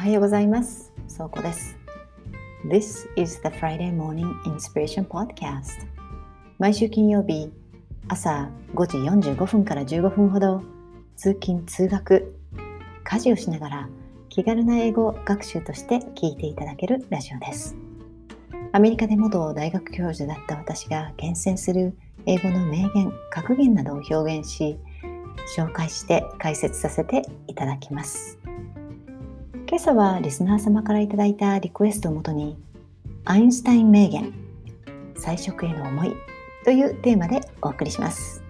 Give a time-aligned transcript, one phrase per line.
[0.00, 0.94] はようございます。
[1.08, 1.76] そうこです。
[2.66, 5.86] This is the Friday Morning Inspiration Podcast.
[6.58, 7.52] 毎週金曜日、
[8.08, 10.62] 朝5時45分から15分ほど、
[11.16, 12.34] 通勤・通学、
[13.04, 13.88] 家事をしながら
[14.30, 17.76] 気軽な英語学習として聞いていただけるラジオです。
[18.72, 21.94] アメリカで元大学教授だった私が厳選する
[22.24, 24.78] 英語の名言、格言などを表現し、
[25.58, 28.39] 紹介して解説させていただきます。
[29.70, 32.58] 今朝はリスナー様からいただいたリクエストをもとに
[33.24, 34.34] アインシュタイン名言
[35.16, 36.12] 彩色への思い
[36.64, 38.42] というテーマでお送りします。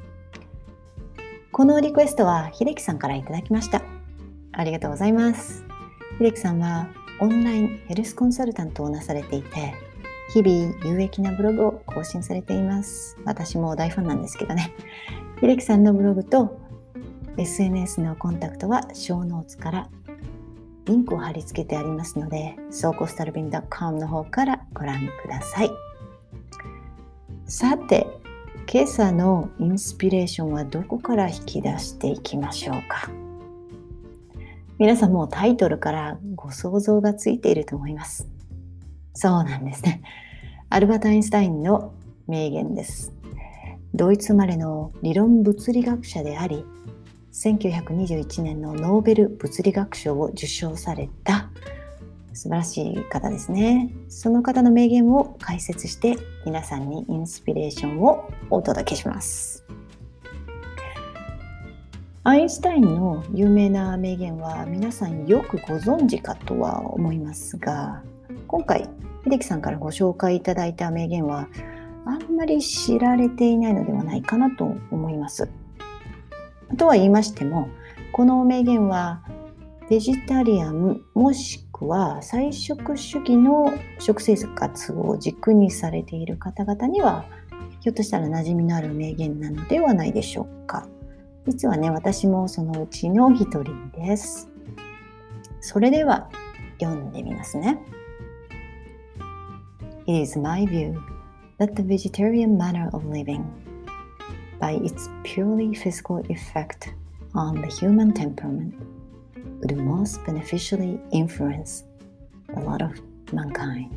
[1.53, 3.83] このリクエストは秀樹さんからいただきました。
[4.53, 5.63] ありがとうございます。
[6.19, 6.89] 秀樹さんは
[7.21, 9.75] オンラインヘルスコンサルタントをなされていて
[10.33, 13.19] 日々有益なブログを更新されています。
[13.27, 14.73] 私も大ファンなんですけどね。
[15.43, 16.59] 秀樹さんのブログと
[17.37, 19.91] SNS のコンタクトは小ノーツから
[20.91, 25.71] リンクを貼り付けてありますので、ソーコスタルビン .com の方からご覧ください。
[27.47, 28.09] さて、
[28.69, 33.09] 今朝のインスピレーションはどこから引き出していきましょうか？
[34.79, 38.29] 皆さんもうタイトルからご想像がついていると思います。
[39.15, 40.03] そうなんですね。
[40.71, 41.93] アルバート・アインシュタインの
[42.27, 43.13] 名言です。
[43.95, 46.65] ドイツ生まれの理論物理学者であり、
[47.33, 51.51] 1921年のノーベル物理学賞を受賞された
[52.33, 53.93] 素晴らしい方ですね。
[54.09, 59.65] その方の名言を解説して皆さんにインスピレーションをお届けします。
[62.23, 68.03] アインシュタインの有名な名言は皆さんよくご存知かとは思いますが
[68.47, 68.91] 今回
[69.25, 71.49] 秀樹さんからご紹介いただいた名言は
[72.05, 75.49] あんまり知られていないのではないかなと思います。
[76.77, 77.69] とは言いましても
[78.13, 79.23] この名言は
[79.89, 87.25] ベジタリアンもしくは菜食主義の食生活を軸にされている方々には
[87.81, 90.87] ひょっとしたら馴染みのある名言なのではないでしょうか。
[91.47, 94.51] 実はね私もそのうちの一人です。
[95.61, 96.31] それでは
[96.79, 97.79] 読んでみますね。
[100.07, 100.95] It is my view
[101.59, 103.45] that the vegetarian manner of living
[104.61, 106.93] by its purely physical effect
[107.35, 108.75] on the human temperament
[109.61, 111.85] would most beneficially influence
[112.55, 112.93] the lot of
[113.33, 113.89] mankind.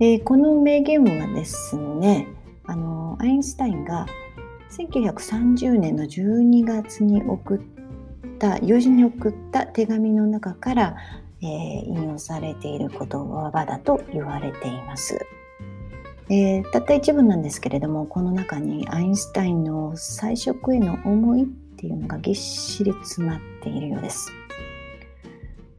[0.00, 2.26] えーこの名言はですね
[2.64, 4.06] あのアインシュタインが
[4.70, 7.60] 1930年の12月に送っ
[8.38, 10.96] た友人に送った手紙の中から、
[11.42, 11.48] えー
[11.86, 15.18] 引用されている言葉だと言われています。
[16.28, 21.46] えーたった一文なんですけれどもこの中にアインシュタインの菜食への思いっ
[21.76, 24.30] ていうのがぎっしり詰まっているようです。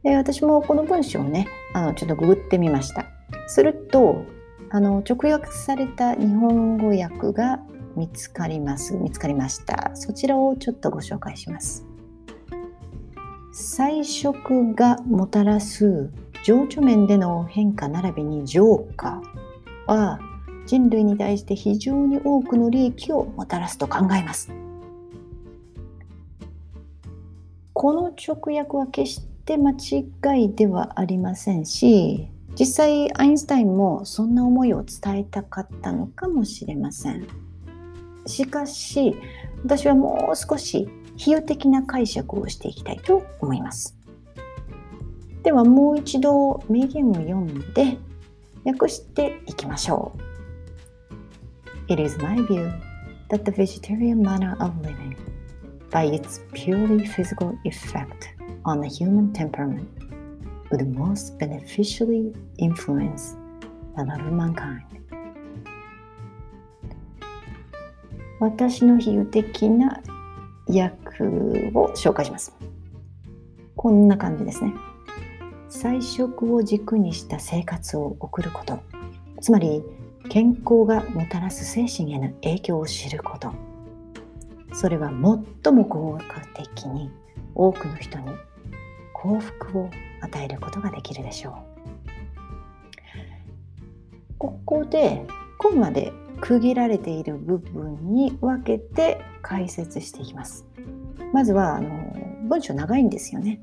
[0.02, 3.06] で私もこの文章をねあのちょっとググってみました。
[3.46, 4.24] すると
[4.70, 7.60] あの直訳された日本語訳が
[7.96, 9.92] 見つかります見つかりました。
[9.94, 11.86] そちらをちょっとご紹介します。
[13.52, 16.10] 菜食がもたらす
[16.42, 19.22] 情緒面での変化並びに浄化
[19.86, 20.18] は
[20.66, 24.50] 人類に対して非常に多くの利益をもたらすと考えます。
[27.72, 37.26] この直訳は決して間違いではありませんし実際アインシュタインもそんな思いを伝えたかったのかもしれません。
[38.26, 39.14] しかし
[39.64, 43.96] 私はもう少し比喩的な解釈をしていきたいと思います。
[45.42, 47.98] ではもう一度名言を読んで
[48.64, 50.33] 訳していきましょう。
[51.86, 52.72] It is my view
[53.28, 55.16] that the vegetarian manner of living,
[55.90, 58.30] by its purely physical effect
[58.64, 59.86] on the human temperament,
[60.70, 63.36] would most beneficially influence
[63.96, 64.82] the lot of mankind.
[68.40, 70.02] 私の比喩的な
[70.66, 70.88] 訳
[71.74, 72.56] を紹介します。
[73.76, 74.72] こんな感じですね。
[75.68, 78.80] 菜食を軸にした生活を送ること。
[79.42, 79.82] つまり
[80.28, 83.52] 健康がもたらす精神への影響を知ること。
[84.72, 87.10] それは最も効果的に
[87.54, 88.26] 多くの人に
[89.12, 89.90] 幸福を
[90.20, 91.54] 与えることができるでしょう。
[94.38, 95.24] ここで
[95.58, 100.66] コンマで区切られている部分に分けて解説していきます。
[101.32, 101.90] まずはあの
[102.48, 103.60] 文章長いんですよね。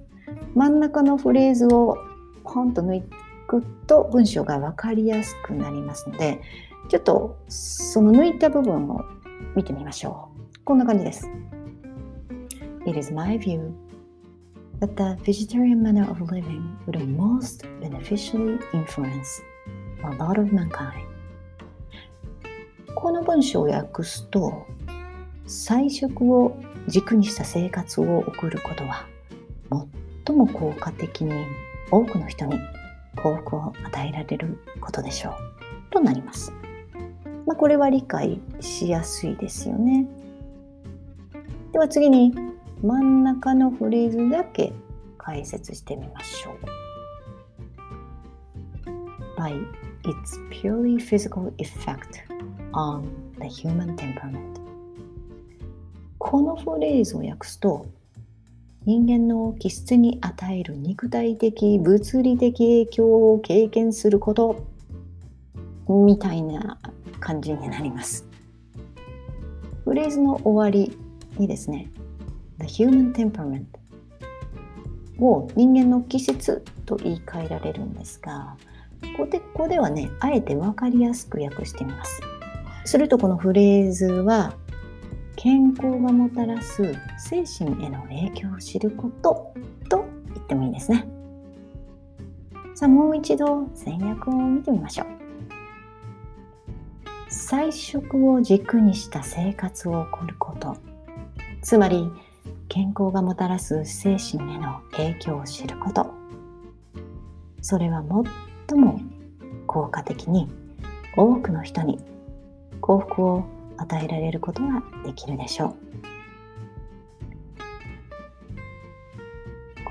[0.56, 1.98] 真ん中のフレーズを
[2.44, 3.04] ポンと抜い
[3.52, 6.42] くと文章が分かりやすくなりますので
[6.88, 9.04] ちょっとその抜いた部分を
[9.56, 11.30] 見てみましょうこんな感じです
[12.86, 13.74] It is my view
[14.80, 19.44] that the vegetarian manner of living would most beneficially influence
[20.04, 21.06] a lot of mankind.
[22.96, 24.66] この文章を訳すと、
[25.46, 26.58] 菜食を
[26.88, 29.06] 軸にした生活を送ることは、
[30.26, 31.32] 最も効果的に
[31.92, 32.60] 多くの人に
[33.22, 35.34] 幸福を与えられることでしょう。
[35.92, 36.54] となります。
[37.46, 40.08] まあ、これは理解しやすいですよね。
[41.72, 42.34] では次に
[42.82, 44.74] 真ん中のフレーズだけ
[45.18, 46.56] 解説してみましょう。
[49.38, 49.54] By
[50.04, 52.24] its purely physical effect
[52.74, 53.04] on
[53.40, 54.62] the human temperament
[56.18, 57.86] このフレーズを訳すと
[58.86, 64.72] 人間の気質に与える肉体的物理的影響を経験すること。
[65.88, 66.80] みたいな
[67.20, 68.28] 感じになります。
[69.84, 70.98] フレーズの終わり
[71.38, 71.92] にですね
[72.60, 73.66] The human temperament
[75.20, 78.56] を人間の気質と言い換えられるんですが
[79.18, 82.22] ここではねあえて分かりやすく訳してみます。
[82.86, 84.56] するとこのフレーズは
[85.44, 89.52] 健康がもたらす精神への影響を知ること
[89.90, 90.06] と
[90.36, 91.08] 言ってもいいですね。
[92.76, 95.08] さあもう一度前訳を見てみましょう。
[97.28, 100.78] 菜食を軸にした生活を送ること。
[101.64, 102.08] つまり
[102.70, 106.14] 健康がもたらす精神への影響を知ること。
[107.64, 108.04] それは
[108.70, 109.00] 最も
[109.66, 110.52] 効果的に
[111.18, 111.98] 多くの人に
[112.80, 115.76] 幸福を与えられることができるでしょう。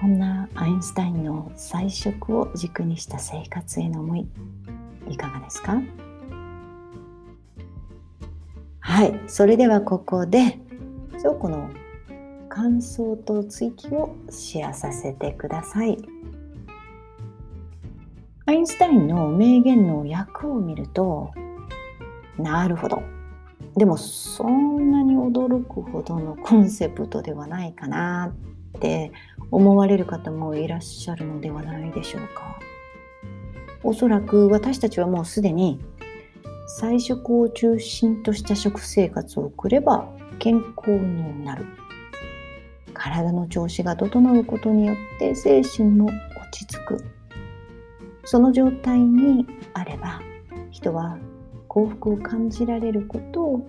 [0.01, 4.27] こんなアインシュタインの菜食を軸にした生活への思い
[5.11, 5.83] いかがですか？
[8.81, 10.59] はいそれではここで
[11.19, 11.69] そうこの
[12.49, 15.99] 感想と追記をシェアさせてください。
[18.47, 21.31] アインシュタインの名言の訳を見ると
[22.39, 23.03] なるほど。
[23.77, 28.35] でもそんなに驚くほどのコンセプトではないかな
[28.77, 29.13] って
[29.51, 32.59] 思われる方もいらっしゃるのではないでしょうか。
[33.83, 35.81] おそらく私たちはもうすでに
[36.67, 40.09] 菜食を中心とした食生活を送れば
[40.39, 41.67] 健康になる。
[42.93, 46.15] 体の調子が整うことによって精神も落
[46.53, 47.05] ち着く。
[48.25, 50.21] その状態にあれば
[50.71, 51.19] 人は
[51.71, 53.67] 幸福を感じられることを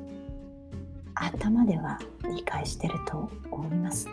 [1.13, 2.00] 頭では
[2.36, 4.07] 理解してると思います。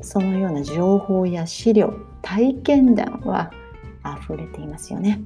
[0.00, 3.50] そのような情報や資料体験談は
[4.22, 5.20] 溢れていますよね。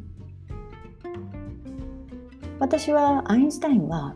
[2.59, 4.15] 私はアインシュタインは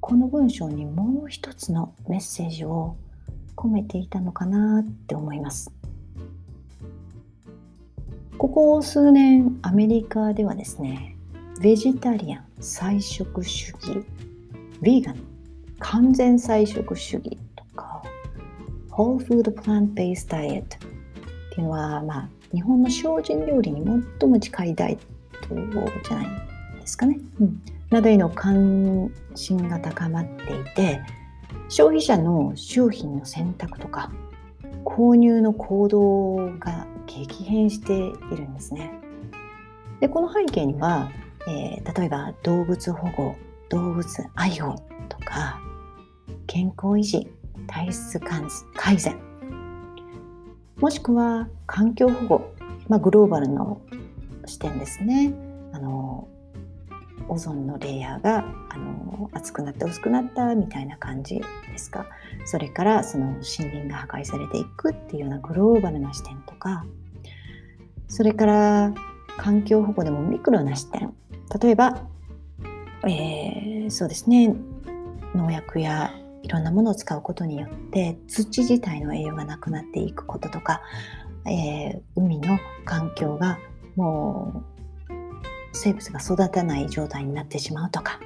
[0.00, 2.96] この文章にもう一つのメッセージを
[3.56, 5.72] 込めていたのかなって思います。
[8.36, 11.15] ここ数年アメリカではですね
[11.60, 14.04] ベジタリアン、菜食主義、
[14.82, 15.16] ヴィーガン、
[15.78, 18.02] 完全菜食主義とか、
[18.90, 20.80] ホールフードプラントベースダイエットっ
[21.54, 23.84] ていうのは、まあ、日本の精進料理に
[24.20, 26.26] 最も近いダイエットじゃない
[26.80, 27.18] ですかね。
[27.40, 31.00] うん、などへの関心が高まっていて、
[31.68, 34.12] 消費者の商品の選択とか、
[34.84, 38.92] 購入の行動が激変しているんですね。
[40.00, 41.10] でこの背景には
[41.46, 43.36] えー、例えば動物保護
[43.68, 44.74] 動物愛護
[45.08, 45.60] とか
[46.46, 47.28] 健康維持
[47.66, 49.16] 体質改善
[50.80, 52.54] もしくは環境保護、
[52.88, 53.80] まあ、グローバルの
[54.44, 55.32] 視点ですね。
[55.72, 56.28] あの
[57.28, 61.44] オゾンのレイヤーがあの厚くなって薄くなったみたいな感じで
[61.78, 62.06] すか。
[62.44, 66.84] それからその森林が破壊されていくっていうようなグローバルな視点とか。
[68.08, 68.94] それから
[69.38, 71.12] 環境保護でもミクロな視点。
[71.60, 72.02] 例えば、
[73.04, 74.54] えー、そうですね
[75.34, 76.12] 農薬や
[76.42, 80.80] いろんなものを使うことによって土自体の栄養がなくなっていくこととか、
[81.44, 83.58] えー、海の環境が
[83.96, 84.62] も
[85.08, 85.12] う
[85.72, 88.20] 生物が育たない状態になってしまうとか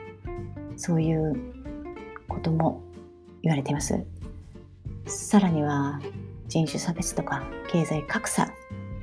[0.77, 1.35] そういう
[2.29, 2.83] ことも
[3.43, 4.05] 言われています。
[5.07, 6.01] さらには
[6.47, 8.53] 人種差別とか経済格差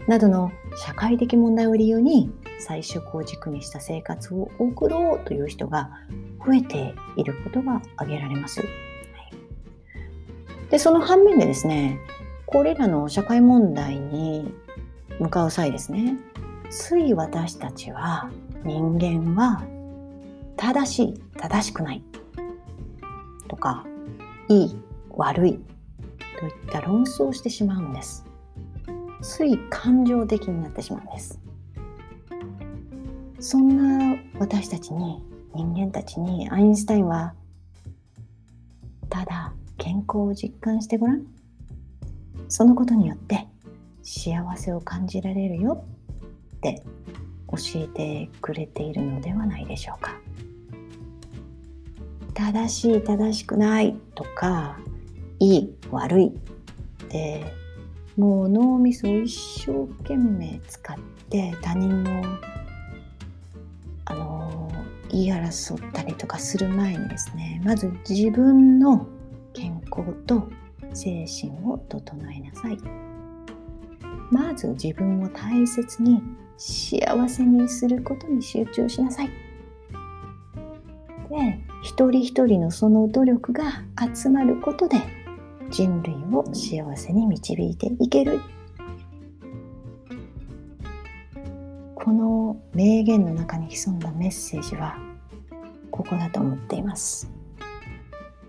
[0.07, 5.89] などの社会的問題を理由に菜食を軸にした生活を送ろうという人が
[6.45, 8.61] 増えていることが挙げられます。
[8.61, 8.69] はい、
[10.69, 11.99] でその反面でですね
[12.45, 14.53] これらの社会問題に
[15.19, 16.15] 向かう際ですね
[16.69, 18.29] つい私たちは
[18.63, 19.63] 人間は
[20.55, 22.03] 正しい正しくない
[23.47, 23.85] とか
[24.49, 24.75] いい
[25.11, 25.59] 悪い
[26.39, 28.25] といった論争をしてしまうんです。
[29.21, 31.39] つい感情的になってしまうんです。
[33.39, 37.33] そんな私たちに人間たちにアインシュタインは
[39.09, 41.25] ただ健康を実感してごらん。
[42.49, 43.47] そのことによって
[44.03, 45.85] 幸せを感じられるよ
[46.57, 46.81] って
[47.49, 50.17] 教えてくれているのではないでしょうか。
[52.33, 54.77] 正しい正しくないとか
[55.39, 56.31] いい悪いっ
[57.09, 57.43] て
[58.15, 60.97] もう脳みそを一生懸命使っ
[61.29, 62.37] て他人のあの
[65.17, 69.07] 言い争ったりとかする前にですねまず自分の
[69.53, 70.47] 健康と
[70.93, 72.77] 精神を整えなさい。
[74.29, 76.21] まず自分を大切に
[76.57, 79.29] 幸せにすることに集中しなさい。
[81.29, 83.83] で一人一人のその努力が
[84.15, 84.97] 集まることで
[85.69, 88.39] 人類を幸せに導いていける。
[91.95, 95.06] この名言の中に潜んだメッセージは
[95.97, 97.29] ここだと思っています。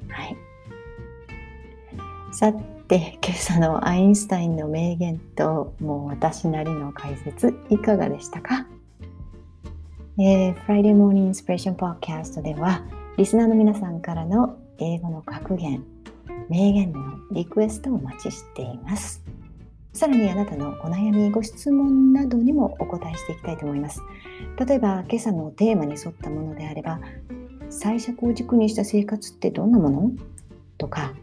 [0.09, 0.37] はい。
[2.33, 8.67] さて、今朝のアインシュタインの名言ともう私なりの解説いかがでしたか、
[10.19, 12.83] えー、Friday Morning Inspiration Podcast では
[13.17, 15.85] リスナーの皆さんからの英語の格言、
[16.49, 17.01] 名言の
[17.33, 19.23] リクエストをお待ちしています。
[19.99, 24.01] さらにあなたのお悩み、ご質問などにもお答えしていきたいと思います。
[24.65, 27.01] 例えば、今朝のテーマに沿ったものであれば、
[27.69, 30.13] 菜食を軸にした生活ってどんなもの？
[30.79, 31.15] とか、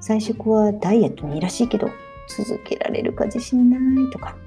[0.00, 1.90] 菜食はダイエットにいいらしいけど、
[2.26, 4.10] 続けられるか自信ない？
[4.10, 4.38] とか、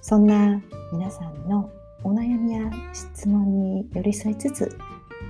[0.00, 0.60] そんな
[0.92, 1.70] 皆さんの
[2.02, 4.76] お悩みや質問に寄り添いつつ、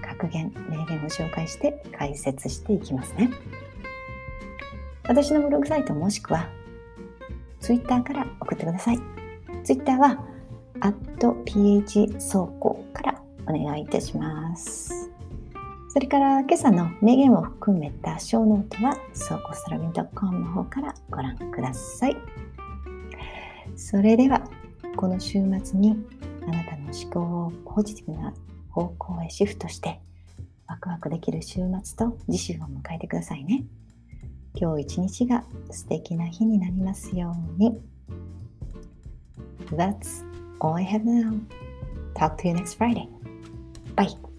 [0.00, 3.28] 格言、名言を紹介して解説していきますね。
[5.06, 6.48] 私のブログサイトもしくは
[7.62, 8.98] Twitter から送ってください。
[9.64, 10.18] Twitter は、
[11.46, 15.10] phsoko からお願いいたします。
[15.88, 22.16] それから今朝の名言を含めた小ノートは、倉庫ストラミン .com の方からご覧ください。
[23.76, 24.42] それでは、
[24.96, 25.96] この週末に
[26.42, 28.34] あなたの思考をポジティブな
[28.70, 30.00] 方向へシフトして、
[30.66, 33.64] ワクワクできる週末と次週を迎えてくださいね。
[34.54, 37.80] 今日一日が素敵な日になりますように。
[39.70, 40.24] That's
[40.60, 41.40] all I have now.
[42.14, 43.08] Talk to you next Friday.
[43.96, 44.31] Bye.